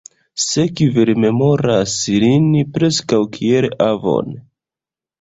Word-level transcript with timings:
Sekve 0.45 1.05
li 1.09 1.15
memoras 1.25 1.95
lin 2.25 2.49
preskaŭ 2.79 3.23
kiel 3.39 3.71
avon. 3.93 4.39